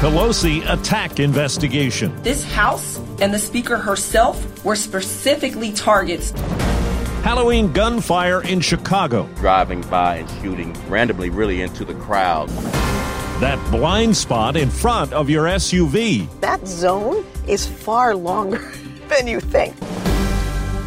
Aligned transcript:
Pelosi 0.00 0.62
attack 0.66 1.20
investigation. 1.20 2.10
This 2.22 2.42
House 2.42 2.98
and 3.20 3.34
the 3.34 3.38
Speaker 3.38 3.76
herself 3.76 4.64
were 4.64 4.74
specifically 4.74 5.72
targets. 5.72 6.30
Halloween 7.22 7.70
gunfire 7.70 8.42
in 8.44 8.60
Chicago. 8.60 9.28
driving 9.36 9.82
by 9.82 10.16
and 10.16 10.30
shooting 10.40 10.72
randomly 10.88 11.28
really 11.28 11.60
into 11.60 11.84
the 11.84 11.92
crowd. 11.92 12.48
That 13.40 13.58
blind 13.70 14.16
spot 14.16 14.56
in 14.56 14.70
front 14.70 15.12
of 15.12 15.28
your 15.28 15.44
SUV. 15.44 16.26
That 16.40 16.66
zone 16.66 17.22
is 17.46 17.66
far 17.66 18.16
longer 18.16 18.72
than 19.08 19.26
you 19.26 19.38
think. 19.38 19.76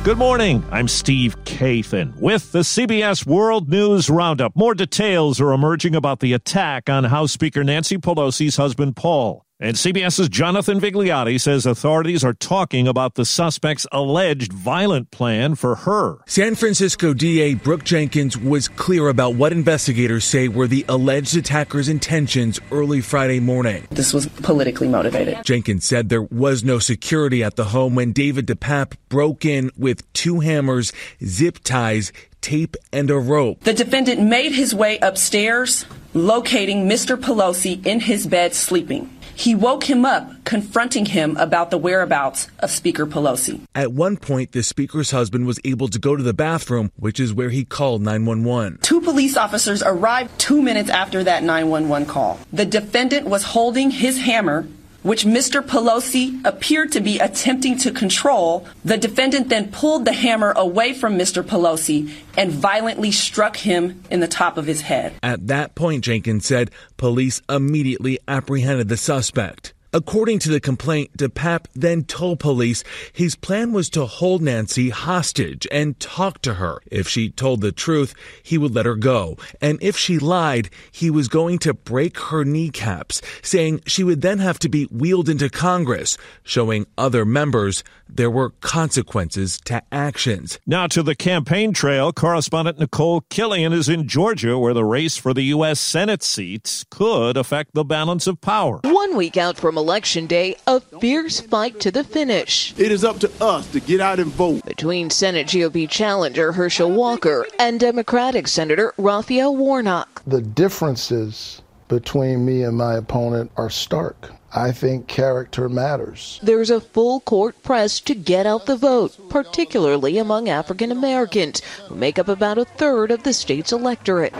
Good 0.03 0.17
morning. 0.17 0.65
I'm 0.69 0.89
Steve 0.89 1.41
Kathan 1.45 2.17
with 2.17 2.51
the 2.51 2.59
CBS 2.59 3.25
World 3.25 3.69
News 3.69 4.09
Roundup. 4.09 4.53
More 4.53 4.75
details 4.75 5.39
are 5.39 5.53
emerging 5.53 5.95
about 5.95 6.19
the 6.19 6.33
attack 6.33 6.89
on 6.89 7.05
House 7.05 7.31
Speaker 7.31 7.63
Nancy 7.63 7.97
Pelosi's 7.97 8.57
husband, 8.57 8.97
Paul. 8.97 9.45
And 9.63 9.77
CBS's 9.77 10.27
Jonathan 10.27 10.81
Vigliotti 10.81 11.39
says 11.39 11.65
authorities 11.65 12.21
are 12.25 12.33
talking 12.33 12.85
about 12.85 13.15
the 13.15 13.23
suspect's 13.23 13.87
alleged 13.93 14.51
violent 14.51 15.09
plan 15.09 15.55
for 15.55 15.75
her. 15.75 16.17
San 16.27 16.55
Francisco 16.55 17.13
DA 17.13 17.53
Brooke 17.53 17.85
Jenkins 17.85 18.37
was 18.37 18.67
clear 18.67 19.07
about 19.07 19.35
what 19.35 19.53
investigators 19.53 20.25
say 20.25 20.49
were 20.49 20.67
the 20.67 20.83
alleged 20.89 21.37
attacker's 21.37 21.87
intentions 21.87 22.59
early 22.73 22.99
Friday 22.99 23.39
morning. 23.39 23.87
This 23.89 24.11
was 24.11 24.27
politically 24.27 24.89
motivated. 24.89 25.45
Jenkins 25.45 25.85
said 25.85 26.09
there 26.09 26.23
was 26.23 26.65
no 26.65 26.77
security 26.77 27.41
at 27.41 27.55
the 27.55 27.63
home 27.63 27.95
when 27.95 28.11
David 28.11 28.47
DePape 28.47 28.97
broke 29.07 29.45
in 29.45 29.71
with 29.77 30.11
two 30.11 30.41
hammers, 30.41 30.91
zip 31.23 31.59
ties, 31.63 32.11
tape, 32.41 32.75
and 32.91 33.09
a 33.09 33.17
rope. 33.17 33.61
The 33.61 33.73
defendant 33.73 34.19
made 34.19 34.51
his 34.51 34.75
way 34.75 34.97
upstairs, 34.97 35.85
locating 36.13 36.89
Mr. 36.89 37.15
Pelosi 37.15 37.85
in 37.85 38.01
his 38.01 38.27
bed 38.27 38.53
sleeping. 38.53 39.09
He 39.35 39.55
woke 39.55 39.83
him 39.83 40.05
up, 40.05 40.43
confronting 40.45 41.05
him 41.05 41.35
about 41.37 41.71
the 41.71 41.77
whereabouts 41.77 42.47
of 42.59 42.71
Speaker 42.71 43.05
Pelosi. 43.05 43.61
At 43.75 43.91
one 43.91 44.17
point, 44.17 44.51
the 44.51 44.63
speaker's 44.63 45.11
husband 45.11 45.45
was 45.45 45.59
able 45.63 45.87
to 45.89 45.99
go 45.99 46.15
to 46.15 46.23
the 46.23 46.33
bathroom, 46.33 46.91
which 46.95 47.19
is 47.19 47.33
where 47.33 47.49
he 47.49 47.65
called 47.65 48.01
911. 48.01 48.79
Two 48.81 49.01
police 49.01 49.35
officers 49.35 49.81
arrived 49.83 50.37
two 50.39 50.61
minutes 50.61 50.89
after 50.89 51.23
that 51.23 51.43
911 51.43 52.07
call. 52.07 52.39
The 52.51 52.65
defendant 52.65 53.27
was 53.27 53.43
holding 53.43 53.91
his 53.91 54.19
hammer, 54.19 54.67
which 55.03 55.25
Mr. 55.25 55.61
Pelosi 55.61 56.43
appeared 56.45 56.91
to 56.93 57.01
be 57.01 57.19
attempting 57.19 57.77
to 57.79 57.91
control. 57.91 58.67
The 58.83 58.97
defendant 58.97 59.49
then 59.49 59.71
pulled 59.71 60.05
the 60.05 60.13
hammer 60.13 60.51
away 60.55 60.93
from 60.93 61.17
Mr. 61.17 61.43
Pelosi 61.43 62.11
and 62.37 62.51
violently 62.51 63.11
struck 63.11 63.57
him 63.57 64.03
in 64.09 64.19
the 64.19 64.27
top 64.27 64.57
of 64.57 64.65
his 64.65 64.81
head. 64.81 65.13
At 65.21 65.47
that 65.47 65.75
point, 65.75 66.03
Jenkins 66.03 66.45
said, 66.45 66.71
police 66.97 67.41
immediately 67.47 68.19
apprehended 68.27 68.89
the 68.89 68.97
suspect. 68.97 69.72
According 69.95 70.39
to 70.39 70.49
the 70.49 70.59
complaint, 70.59 71.15
DePape 71.15 71.67
then 71.75 72.03
told 72.03 72.39
police 72.39 72.83
his 73.13 73.35
plan 73.35 73.73
was 73.73 73.91
to 73.91 74.07
hold 74.07 74.41
Nancy 74.41 74.89
hostage 74.89 75.67
and 75.71 75.99
talk 75.99 76.41
to 76.41 76.55
her. 76.55 76.79
If 76.89 77.07
she 77.07 77.29
told 77.29 77.61
the 77.61 77.71
truth, 77.71 78.15
he 78.41 78.57
would 78.57 78.73
let 78.73 78.87
her 78.87 78.95
go. 78.95 79.37
And 79.61 79.77
if 79.83 79.95
she 79.95 80.17
lied, 80.17 80.71
he 80.91 81.11
was 81.11 81.27
going 81.27 81.59
to 81.59 81.75
break 81.75 82.17
her 82.19 82.43
kneecaps, 82.43 83.21
saying 83.43 83.81
she 83.85 84.03
would 84.03 84.21
then 84.21 84.39
have 84.39 84.57
to 84.59 84.69
be 84.69 84.85
wheeled 84.85 85.29
into 85.29 85.47
Congress, 85.47 86.17
showing 86.41 86.87
other 86.97 87.23
members 87.23 87.83
there 88.09 88.31
were 88.31 88.49
consequences 88.61 89.59
to 89.65 89.81
actions. 89.91 90.59
Now 90.65 90.87
to 90.87 91.03
the 91.03 91.15
campaign 91.15 91.73
trail, 91.73 92.11
correspondent 92.11 92.79
Nicole 92.79 93.21
Killion 93.21 93.73
is 93.73 93.89
in 93.89 94.07
Georgia, 94.07 94.57
where 94.57 94.73
the 94.73 94.85
race 94.85 95.17
for 95.17 95.33
the 95.33 95.43
U.S. 95.43 95.79
Senate 95.79 96.23
seats 96.23 96.83
could 96.89 97.37
affect 97.37 97.73
the 97.73 97.83
balance 97.83 98.25
of 98.25 98.41
power. 98.41 98.79
One 98.83 99.15
week 99.15 99.37
out 99.37 99.57
from 99.57 99.77
Election 99.83 100.27
Day, 100.27 100.55
a 100.65 100.79
fierce 100.79 101.41
fight 101.41 101.81
to 101.81 101.91
the 101.91 102.05
finish 102.05 102.73
It 102.77 102.89
is 102.89 103.03
up 103.03 103.19
to 103.19 103.29
us 103.43 103.69
to 103.73 103.81
get 103.81 103.99
out 103.99 104.17
and 104.17 104.31
vote. 104.31 104.63
between 104.63 105.09
Senate 105.09 105.47
GOP 105.47 105.89
challenger 105.89 106.53
Herschel 106.53 106.89
Walker 106.89 107.45
and 107.59 107.81
Democratic 107.81 108.47
Senator 108.47 108.93
Raphael 108.97 109.53
Warnock. 109.57 110.23
The 110.25 110.41
differences 110.41 111.61
between 111.89 112.45
me 112.45 112.63
and 112.63 112.77
my 112.77 112.95
opponent 112.95 113.51
are 113.57 113.69
stark. 113.69 114.31
I 114.55 114.71
think 114.71 115.07
character 115.07 115.67
matters. 115.67 116.39
There's 116.43 116.69
a 116.69 116.79
full 116.79 117.21
court 117.21 117.61
press 117.63 117.99
to 118.01 118.13
get 118.13 118.45
out 118.45 118.67
the 118.67 118.75
vote, 118.75 119.17
particularly 119.29 120.19
among 120.19 120.47
African 120.47 120.91
Americans, 120.91 121.61
who 121.87 121.95
make 121.95 122.19
up 122.19 122.27
about 122.27 122.59
a 122.59 122.65
third 122.65 123.09
of 123.09 123.23
the 123.23 123.33
state's 123.33 123.71
electorate. 123.71 124.33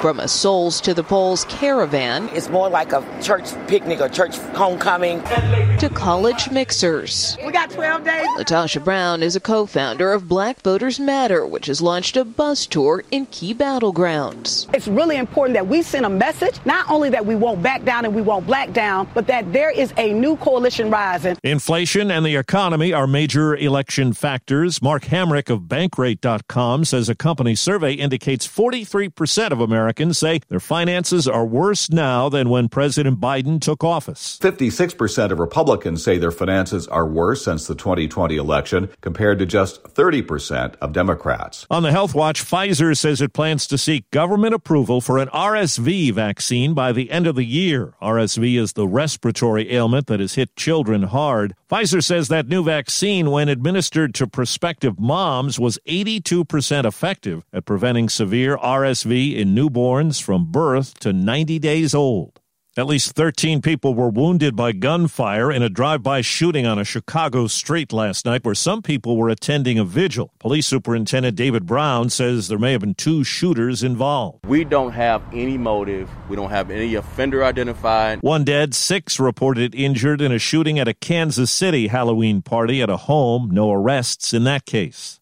From 0.00 0.20
a 0.20 0.28
Souls 0.28 0.80
to 0.82 0.94
the 0.94 1.02
Polls 1.02 1.44
caravan 1.48 2.28
It's 2.32 2.48
more 2.48 2.68
like 2.70 2.92
a 2.92 3.04
church 3.20 3.46
picnic 3.66 4.00
or 4.00 4.08
church 4.08 4.36
homecoming. 4.54 5.20
to 5.24 5.90
college 5.92 6.52
mixers. 6.52 7.36
We 7.68 7.74
got 7.76 8.02
12 8.02 8.04
days. 8.04 8.26
LaTosha 8.38 8.84
Brown 8.84 9.22
is 9.22 9.36
a 9.36 9.40
co 9.40 9.66
founder 9.66 10.12
of 10.12 10.28
Black 10.28 10.60
Voters 10.62 11.00
Matter, 11.00 11.46
which 11.46 11.66
has 11.66 11.80
launched 11.80 12.16
a 12.16 12.24
bus 12.24 12.66
tour 12.66 13.04
in 13.10 13.26
key 13.26 13.54
battlegrounds. 13.54 14.72
It's 14.74 14.88
really 14.88 15.16
important 15.16 15.54
that 15.54 15.66
we 15.66 15.82
send 15.82 16.06
a 16.06 16.10
message, 16.10 16.58
not 16.64 16.88
only 16.90 17.10
that 17.10 17.24
we 17.24 17.34
won't 17.34 17.62
back 17.62 17.84
down 17.84 18.04
and 18.04 18.14
we 18.14 18.22
won't 18.22 18.46
black 18.46 18.72
down, 18.72 19.08
but 19.14 19.26
that 19.26 19.52
there 19.52 19.70
is 19.70 19.92
a 19.96 20.12
new 20.12 20.36
coalition 20.36 20.90
rising. 20.90 21.36
Inflation 21.42 22.10
and 22.10 22.24
the 22.24 22.36
economy 22.36 22.92
are 22.92 23.06
major 23.06 23.56
election 23.56 24.12
factors. 24.12 24.80
Mark 24.80 25.04
Hamrick 25.04 25.50
of 25.50 25.62
Bankrate.com 25.62 26.84
says 26.84 27.08
a 27.08 27.14
company 27.14 27.54
survey 27.54 27.92
indicates 27.92 28.46
43% 28.46 29.50
of 29.50 29.60
Americans 29.60 30.18
say 30.18 30.40
their 30.48 30.60
finances 30.60 31.26
are 31.26 31.44
worse 31.44 31.90
now 31.90 32.28
than 32.28 32.48
when 32.48 32.68
President 32.68 33.20
Biden 33.20 33.60
took 33.60 33.84
office. 33.84 34.38
56% 34.40 35.30
of 35.30 35.38
Republicans 35.38 36.02
say 36.02 36.18
their 36.18 36.30
finances 36.30 36.86
are 36.86 37.06
worse 37.06 37.48
since 37.58 37.66
the 37.66 37.74
2020 37.74 38.36
election, 38.36 38.88
compared 39.00 39.40
to 39.40 39.46
just 39.46 39.82
30% 39.82 40.76
of 40.76 40.92
Democrats. 40.92 41.66
On 41.70 41.82
the 41.82 41.90
Health 41.90 42.14
Watch, 42.14 42.44
Pfizer 42.44 42.96
says 42.96 43.20
it 43.20 43.32
plans 43.32 43.66
to 43.66 43.76
seek 43.76 44.08
government 44.12 44.54
approval 44.54 45.00
for 45.00 45.18
an 45.18 45.28
RSV 45.28 46.12
vaccine 46.12 46.72
by 46.72 46.92
the 46.92 47.10
end 47.10 47.26
of 47.26 47.34
the 47.34 47.44
year. 47.44 47.94
RSV 48.00 48.56
is 48.56 48.74
the 48.74 48.86
respiratory 48.86 49.72
ailment 49.72 50.06
that 50.06 50.20
has 50.20 50.34
hit 50.34 50.54
children 50.54 51.02
hard. 51.02 51.54
Pfizer 51.68 52.02
says 52.02 52.28
that 52.28 52.46
new 52.46 52.62
vaccine, 52.62 53.32
when 53.32 53.48
administered 53.48 54.14
to 54.14 54.28
prospective 54.28 55.00
moms, 55.00 55.58
was 55.58 55.80
82% 55.88 56.84
effective 56.84 57.44
at 57.52 57.64
preventing 57.64 58.08
severe 58.08 58.56
RSV 58.56 59.34
in 59.34 59.52
newborns 59.54 60.22
from 60.22 60.52
birth 60.52 60.94
to 61.00 61.12
90 61.12 61.58
days 61.58 61.92
old. 61.92 62.40
At 62.78 62.86
least 62.86 63.16
13 63.16 63.60
people 63.60 63.92
were 63.92 64.08
wounded 64.08 64.54
by 64.54 64.70
gunfire 64.70 65.50
in 65.50 65.64
a 65.64 65.68
drive 65.68 66.00
by 66.00 66.20
shooting 66.20 66.64
on 66.64 66.78
a 66.78 66.84
Chicago 66.84 67.48
street 67.48 67.92
last 67.92 68.24
night 68.24 68.44
where 68.44 68.54
some 68.54 68.82
people 68.82 69.16
were 69.16 69.28
attending 69.30 69.80
a 69.80 69.84
vigil. 69.84 70.30
Police 70.38 70.68
Superintendent 70.68 71.36
David 71.36 71.66
Brown 71.66 72.08
says 72.08 72.46
there 72.46 72.56
may 72.56 72.70
have 72.70 72.82
been 72.82 72.94
two 72.94 73.24
shooters 73.24 73.82
involved. 73.82 74.46
We 74.46 74.62
don't 74.62 74.92
have 74.92 75.24
any 75.32 75.58
motive. 75.58 76.08
We 76.28 76.36
don't 76.36 76.50
have 76.50 76.70
any 76.70 76.94
offender 76.94 77.42
identified. 77.42 78.22
One 78.22 78.44
dead, 78.44 78.76
six 78.76 79.18
reported 79.18 79.74
injured 79.74 80.20
in 80.20 80.30
a 80.30 80.38
shooting 80.38 80.78
at 80.78 80.86
a 80.86 80.94
Kansas 80.94 81.50
City 81.50 81.88
Halloween 81.88 82.42
party 82.42 82.80
at 82.80 82.88
a 82.88 82.96
home. 82.96 83.50
No 83.50 83.72
arrests 83.72 84.32
in 84.32 84.44
that 84.44 84.66
case. 84.66 85.17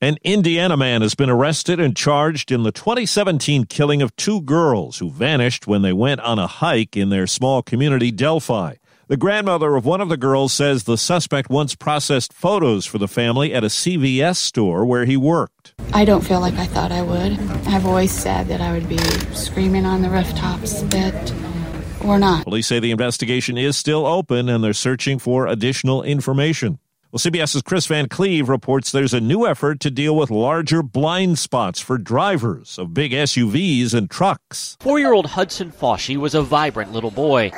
An 0.00 0.16
Indiana 0.22 0.76
man 0.76 1.02
has 1.02 1.16
been 1.16 1.28
arrested 1.28 1.80
and 1.80 1.96
charged 1.96 2.52
in 2.52 2.62
the 2.62 2.70
2017 2.70 3.64
killing 3.64 4.00
of 4.00 4.14
two 4.14 4.40
girls 4.42 4.98
who 4.98 5.10
vanished 5.10 5.66
when 5.66 5.82
they 5.82 5.92
went 5.92 6.20
on 6.20 6.38
a 6.38 6.46
hike 6.46 6.96
in 6.96 7.08
their 7.08 7.26
small 7.26 7.64
community, 7.64 8.12
Delphi. 8.12 8.74
The 9.08 9.16
grandmother 9.16 9.74
of 9.74 9.84
one 9.84 10.00
of 10.00 10.08
the 10.08 10.16
girls 10.16 10.52
says 10.52 10.84
the 10.84 10.96
suspect 10.96 11.50
once 11.50 11.74
processed 11.74 12.32
photos 12.32 12.86
for 12.86 12.98
the 12.98 13.08
family 13.08 13.52
at 13.52 13.64
a 13.64 13.66
CVS 13.66 14.36
store 14.36 14.86
where 14.86 15.04
he 15.04 15.16
worked. 15.16 15.74
I 15.92 16.04
don't 16.04 16.24
feel 16.24 16.38
like 16.38 16.54
I 16.54 16.66
thought 16.66 16.92
I 16.92 17.02
would. 17.02 17.32
I've 17.66 17.84
always 17.84 18.12
said 18.12 18.46
that 18.46 18.60
I 18.60 18.70
would 18.74 18.88
be 18.88 18.98
screaming 19.34 19.84
on 19.84 20.02
the 20.02 20.10
rooftops, 20.10 20.80
but 20.84 21.34
we're 22.04 22.18
not. 22.18 22.44
Police 22.44 22.68
say 22.68 22.78
the 22.78 22.92
investigation 22.92 23.58
is 23.58 23.76
still 23.76 24.06
open 24.06 24.48
and 24.48 24.62
they're 24.62 24.74
searching 24.74 25.18
for 25.18 25.48
additional 25.48 26.04
information. 26.04 26.78
Well, 27.10 27.18
CBS's 27.18 27.62
Chris 27.62 27.86
Van 27.86 28.06
Cleave 28.06 28.50
reports 28.50 28.92
there's 28.92 29.14
a 29.14 29.20
new 29.20 29.46
effort 29.46 29.80
to 29.80 29.90
deal 29.90 30.14
with 30.14 30.30
larger 30.30 30.82
blind 30.82 31.38
spots 31.38 31.80
for 31.80 31.96
drivers 31.96 32.78
of 32.78 32.92
big 32.92 33.12
SUVs 33.12 33.94
and 33.94 34.10
trucks. 34.10 34.76
Four 34.78 34.98
year 34.98 35.14
old 35.14 35.24
Hudson 35.24 35.72
Foshee 35.72 36.18
was 36.18 36.34
a 36.34 36.42
vibrant 36.42 36.92
little 36.92 37.10
boy, 37.10 37.50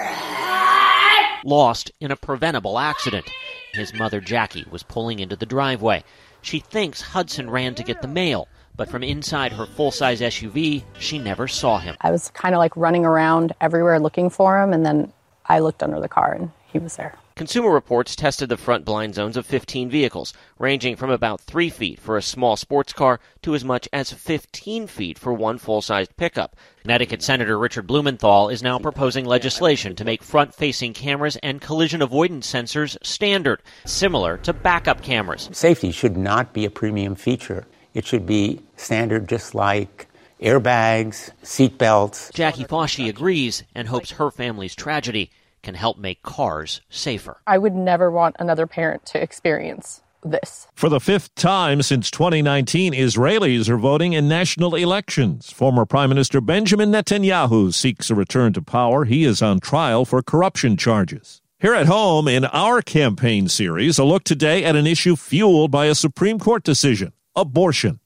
lost 1.45 1.91
in 1.99 2.13
a 2.13 2.17
preventable 2.17 2.79
accident. 2.79 3.29
His 3.75 3.93
mother, 3.93 4.21
Jackie, 4.21 4.67
was 4.71 4.85
pulling 4.85 5.19
into 5.19 5.35
the 5.35 5.47
driveway. 5.47 6.05
She 6.43 6.61
thinks 6.61 7.01
Hudson 7.01 7.51
ran 7.51 7.75
to 7.75 7.83
get 7.83 8.03
the 8.03 8.09
mail, 8.09 8.47
but 8.77 8.89
from 8.89 9.03
inside 9.03 9.53
her 9.55 9.67
full 9.67 9.91
size 9.91 10.21
SUV, 10.21 10.85
she 11.01 11.19
never 11.19 11.49
saw 11.49 11.81
him. 11.81 11.97
I 12.03 12.13
was 12.13 12.31
kind 12.31 12.55
of 12.55 12.61
like 12.61 12.77
running 12.77 13.05
around 13.05 13.53
everywhere 13.61 13.99
looking 13.99 14.31
for 14.31 14.63
him, 14.63 14.73
and 14.73 14.87
then 14.87 15.13
I 15.47 15.59
looked 15.59 15.83
under 15.83 15.99
the 15.99 16.09
car 16.09 16.35
and 16.35 16.53
he 16.73 16.79
was 16.79 16.95
there. 16.95 17.17
Consumer 17.41 17.71
Reports 17.71 18.15
tested 18.15 18.51
the 18.51 18.59
front 18.59 18.85
blind 18.85 19.15
zones 19.15 19.35
of 19.35 19.47
15 19.47 19.89
vehicles, 19.89 20.35
ranging 20.59 20.95
from 20.95 21.09
about 21.09 21.41
3 21.41 21.71
feet 21.71 21.99
for 21.99 22.19
a 22.19 22.23
small 22.23 22.55
sports 22.55 22.93
car 22.93 23.19
to 23.41 23.55
as 23.55 23.65
much 23.65 23.89
as 23.95 24.13
15 24.13 24.87
feet 24.87 25.19
for 25.19 25.33
one 25.33 25.57
full 25.57 25.81
sized 25.81 26.15
pickup. 26.19 26.55
Connecticut 26.83 27.23
Senator 27.23 27.59
Richard 27.59 27.87
Blumenthal 27.87 28.51
is 28.51 28.63
now 28.63 28.79
proposing 28.79 29.25
legislation 29.25 29.97
to 29.97 30.05
make 30.05 30.23
front 30.23 30.55
facing 30.55 30.93
cameras 30.93 31.39
and 31.43 31.63
collision 31.63 32.03
avoidance 32.03 32.53
sensors 32.53 32.99
standard, 33.03 33.63
similar 33.87 34.37
to 34.37 34.53
backup 34.53 35.01
cameras. 35.01 35.49
Safety 35.51 35.93
should 35.93 36.19
not 36.19 36.53
be 36.53 36.67
a 36.67 36.71
premium 36.71 37.15
feature, 37.15 37.67
it 37.95 38.05
should 38.05 38.27
be 38.27 38.61
standard 38.77 39.31
just 39.31 39.55
like 39.55 40.09
airbags, 40.43 41.31
seatbelts. 41.43 42.35
Jackie 42.35 42.65
Foshee 42.65 43.09
agrees 43.09 43.63
and 43.75 43.89
hopes 43.89 44.11
her 44.11 44.31
family's 44.31 44.75
tragedy 44.75 45.31
can 45.63 45.75
help 45.75 45.99
make 45.99 46.23
cars 46.23 46.81
safer. 46.89 47.41
I 47.47 47.59
would 47.59 47.75
never 47.75 48.11
want 48.11 48.37
another 48.39 48.67
parent 48.67 49.07
to 49.07 49.23
experience 49.23 50.03
this. 50.23 50.67
For 50.75 50.89
the 50.89 51.01
fifth 51.01 51.35
time 51.35 51.83
since 51.83 52.11
2019, 52.11 52.93
Israelis 52.93 53.69
are 53.69 53.79
voting 53.79 54.13
in 54.13 54.29
national 54.29 54.75
elections. 54.75 55.51
Former 55.51 55.87
Prime 55.87 56.09
Minister 56.09 56.41
Benjamin 56.41 56.91
Netanyahu 56.91 57.73
seeks 57.73 58.11
a 58.11 58.15
return 58.15 58.53
to 58.55 58.63
power. 58.63 59.05
He 59.05 59.25
is 59.25 59.43
on 59.43 59.61
trial 59.61 60.05
for 60.05 60.23
corruption 60.23 60.77
charges. 60.77 61.41
Here 61.59 61.75
at 61.75 61.87
home, 61.87 62.27
in 62.27 62.47
our 62.47 62.81
campaign 62.81 63.49
series, 63.49 63.99
a 63.99 64.05
look 64.05 64.25
today 64.25 64.65
at 64.65 64.77
an 64.77 64.87
issue 64.87 65.17
fueled 65.17 65.71
by 65.71 65.87
a 65.87 65.95
Supreme 65.95 66.39
Court 66.39 66.63
decision 66.63 67.13
abortion. 67.37 68.00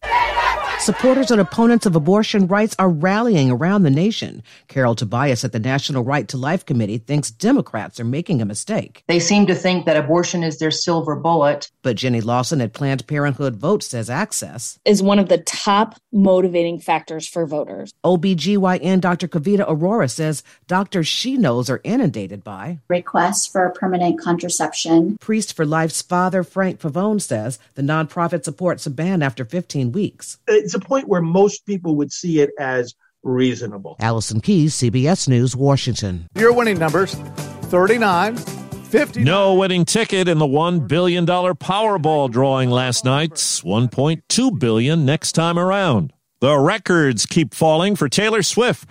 Supporters 0.84 1.30
and 1.30 1.40
opponents 1.40 1.86
of 1.86 1.96
abortion 1.96 2.46
rights 2.46 2.76
are 2.78 2.90
rallying 2.90 3.50
around 3.50 3.84
the 3.84 3.90
nation. 3.90 4.42
Carol 4.68 4.94
Tobias 4.94 5.42
at 5.42 5.52
the 5.52 5.58
National 5.58 6.04
Right 6.04 6.28
to 6.28 6.36
Life 6.36 6.66
Committee 6.66 6.98
thinks 6.98 7.30
Democrats 7.30 7.98
are 7.98 8.04
making 8.04 8.42
a 8.42 8.44
mistake. 8.44 9.02
They 9.08 9.18
seem 9.18 9.46
to 9.46 9.54
think 9.54 9.86
that 9.86 9.96
abortion 9.96 10.42
is 10.42 10.58
their 10.58 10.70
silver 10.70 11.16
bullet. 11.16 11.70
But 11.80 11.96
Jenny 11.96 12.20
Lawson 12.20 12.60
at 12.60 12.74
Planned 12.74 13.06
Parenthood 13.06 13.56
Vote 13.56 13.82
says 13.82 14.10
access 14.10 14.78
is 14.84 15.02
one 15.02 15.18
of 15.18 15.30
the 15.30 15.38
top 15.38 15.98
motivating 16.12 16.80
factors 16.80 17.26
for 17.26 17.46
voters. 17.46 17.94
OBGYN 18.04 19.00
Dr. 19.00 19.26
Kavita 19.26 19.66
Arora 19.66 20.10
says 20.10 20.42
doctors 20.66 21.08
she 21.08 21.38
knows 21.38 21.70
are 21.70 21.80
inundated 21.82 22.44
by 22.44 22.78
requests 22.88 23.46
for 23.46 23.70
permanent 23.70 24.20
contraception. 24.20 25.16
Priests 25.16 25.50
for 25.50 25.64
Life's 25.64 26.02
father, 26.02 26.44
Frank 26.44 26.78
Pavone, 26.78 27.22
says 27.22 27.58
the 27.74 27.80
nonprofit 27.80 28.44
supports 28.44 28.84
a 28.84 28.90
ban 28.90 29.22
after 29.22 29.46
15 29.46 29.90
weeks. 29.90 30.36
It's 30.46 30.73
a 30.74 30.80
point 30.80 31.08
where 31.08 31.22
most 31.22 31.66
people 31.66 31.96
would 31.96 32.12
see 32.12 32.40
it 32.40 32.50
as 32.58 32.94
reasonable. 33.22 33.96
Allison 34.00 34.40
Keyes, 34.40 34.74
CBS 34.74 35.28
News, 35.28 35.56
Washington. 35.56 36.26
Your 36.34 36.52
winning 36.52 36.78
numbers 36.78 37.14
39. 37.14 38.36
50. 38.36 39.24
No 39.24 39.54
winning 39.54 39.84
ticket 39.84 40.28
in 40.28 40.38
the 40.38 40.46
$1 40.46 40.86
billion 40.86 41.26
Powerball 41.26 42.30
drawing 42.30 42.70
last 42.70 43.04
night's 43.04 43.60
1.2 43.62 44.58
billion 44.60 45.04
next 45.04 45.32
time 45.32 45.58
around. 45.58 46.12
The 46.40 46.56
records 46.56 47.26
keep 47.26 47.54
falling 47.54 47.96
for 47.96 48.08
Taylor 48.08 48.44
Swift. 48.44 48.86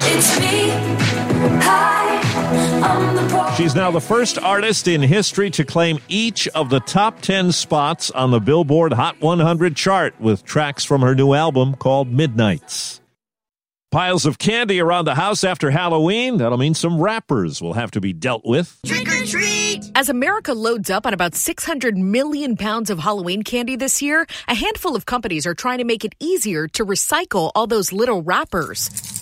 She's 3.58 3.76
now 3.76 3.92
the 3.92 4.02
first 4.02 4.40
artist 4.40 4.88
in 4.88 5.02
history 5.02 5.50
to 5.52 5.64
claim 5.64 6.00
each 6.08 6.48
of 6.50 6.70
the 6.70 6.80
top 6.80 7.22
10 7.22 7.52
spots 7.52 8.10
on 8.12 8.32
the 8.32 8.40
Billboard 8.40 8.94
Hot 8.94 9.22
100 9.22 9.76
chart 9.76 10.20
with 10.20 10.44
tracks 10.44 10.84
from 10.84 11.02
her 11.02 11.14
new 11.14 11.34
album 11.34 11.76
called 11.76 12.12
Midnights. 12.12 13.00
Piles 13.92 14.26
of 14.26 14.40
candy 14.40 14.82
around 14.82 15.06
the 15.06 15.14
house 15.14 15.44
after 15.44 15.70
Halloween. 15.70 16.38
That'll 16.38 16.58
mean 16.58 16.74
some 16.74 17.00
wrappers 17.00 17.62
will 17.62 17.74
have 17.74 17.92
to 17.92 18.02
be 18.02 18.12
dealt 18.12 18.44
with. 18.44 18.80
Trick 18.88 19.08
or 19.08 19.24
treat! 19.24 19.92
As 19.94 20.10
America 20.10 20.54
loads 20.54 20.90
up 20.90 21.06
on 21.06 21.14
about 21.14 21.36
600 21.36 21.96
million 21.96 22.58
pounds 22.58 22.90
of 22.90 22.98
Halloween 22.98 23.44
candy 23.44 23.76
this 23.76 24.02
year, 24.02 24.26
a 24.48 24.56
handful 24.56 24.96
of 24.96 25.06
companies 25.06 25.46
are 25.46 25.54
trying 25.54 25.78
to 25.78 25.84
make 25.84 26.04
it 26.04 26.16
easier 26.20 26.68
to 26.70 26.84
recycle 26.84 27.52
all 27.54 27.68
those 27.68 27.94
little 27.94 28.24
wrappers. 28.24 29.13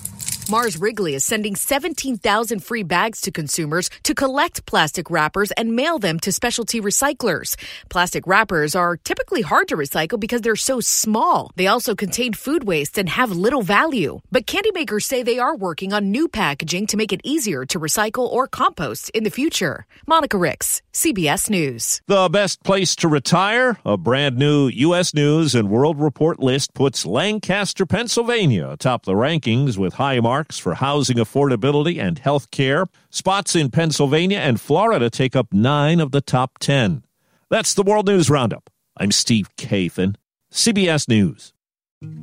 Mars 0.51 0.75
Wrigley 0.75 1.15
is 1.15 1.23
sending 1.23 1.55
17,000 1.55 2.59
free 2.59 2.83
bags 2.83 3.21
to 3.21 3.31
consumers 3.31 3.89
to 4.03 4.13
collect 4.13 4.65
plastic 4.65 5.09
wrappers 5.09 5.51
and 5.51 5.77
mail 5.77 5.97
them 5.97 6.19
to 6.19 6.31
specialty 6.33 6.81
recyclers. 6.81 7.55
Plastic 7.87 8.27
wrappers 8.27 8.75
are 8.75 8.97
typically 8.97 9.43
hard 9.43 9.69
to 9.69 9.77
recycle 9.77 10.19
because 10.19 10.41
they're 10.41 10.57
so 10.57 10.81
small. 10.81 11.53
They 11.55 11.67
also 11.67 11.95
contain 11.95 12.33
food 12.33 12.65
waste 12.65 12.97
and 12.97 13.07
have 13.07 13.31
little 13.31 13.61
value. 13.61 14.19
But 14.29 14.45
candy 14.45 14.71
makers 14.73 15.05
say 15.05 15.23
they 15.23 15.39
are 15.39 15.55
working 15.55 15.93
on 15.93 16.11
new 16.11 16.27
packaging 16.27 16.87
to 16.87 16.97
make 16.97 17.13
it 17.13 17.21
easier 17.23 17.63
to 17.67 17.79
recycle 17.79 18.27
or 18.27 18.45
compost 18.45 19.09
in 19.11 19.23
the 19.23 19.31
future. 19.31 19.85
Monica 20.05 20.37
Ricks, 20.37 20.81
CBS 20.91 21.49
News. 21.49 22.01
The 22.07 22.27
best 22.27 22.61
place 22.61 22.93
to 22.97 23.07
retire? 23.07 23.79
A 23.85 23.95
brand 23.95 24.35
new 24.35 24.67
U.S. 24.67 25.13
News 25.13 25.55
and 25.55 25.69
World 25.69 26.01
Report 26.01 26.41
list 26.41 26.73
puts 26.73 27.05
Lancaster, 27.05 27.85
Pennsylvania 27.85 28.67
atop 28.67 29.05
the 29.05 29.13
rankings 29.13 29.77
with 29.77 29.93
high 29.93 30.19
marks 30.19 30.40
for 30.49 30.75
housing 30.75 31.17
affordability 31.17 32.01
and 32.01 32.19
health 32.19 32.51
care. 32.51 32.87
Spots 33.09 33.55
in 33.55 33.69
Pennsylvania 33.69 34.39
and 34.39 34.59
Florida 34.59 35.09
take 35.09 35.35
up 35.35 35.53
nine 35.53 35.99
of 35.99 36.11
the 36.11 36.21
top 36.21 36.57
10. 36.59 37.03
That's 37.49 37.73
the 37.73 37.83
World 37.83 38.07
News 38.07 38.29
Roundup. 38.29 38.69
I'm 38.97 39.11
Steve 39.11 39.49
Kathan, 39.57 40.15
CBS 40.51 41.07
News. 41.07 41.53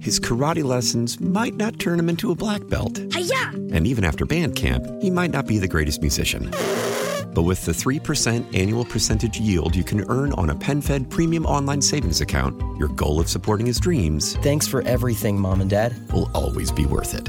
His 0.00 0.18
karate 0.18 0.64
lessons 0.64 1.20
might 1.20 1.54
not 1.54 1.78
turn 1.78 2.00
him 2.00 2.08
into 2.08 2.32
a 2.32 2.34
black 2.34 2.66
belt. 2.66 3.00
Hi-ya! 3.12 3.50
And 3.72 3.86
even 3.86 4.04
after 4.04 4.26
band 4.26 4.56
camp, 4.56 4.84
he 5.00 5.08
might 5.10 5.30
not 5.30 5.46
be 5.46 5.58
the 5.58 5.68
greatest 5.68 6.00
musician. 6.00 6.50
But 7.32 7.42
with 7.42 7.64
the 7.64 7.72
3% 7.72 8.58
annual 8.58 8.84
percentage 8.84 9.38
yield 9.38 9.76
you 9.76 9.84
can 9.84 10.04
earn 10.10 10.32
on 10.32 10.50
a 10.50 10.54
PenFed 10.54 11.10
premium 11.10 11.46
online 11.46 11.80
savings 11.80 12.20
account, 12.20 12.60
your 12.76 12.88
goal 12.88 13.20
of 13.20 13.28
supporting 13.28 13.66
his 13.66 13.78
dreams. 13.78 14.34
Thanks 14.38 14.66
for 14.66 14.82
everything, 14.82 15.40
Mom 15.40 15.60
and 15.60 15.70
Dad. 15.70 15.94
Will 16.12 16.28
always 16.34 16.72
be 16.72 16.86
worth 16.86 17.14
it. 17.14 17.28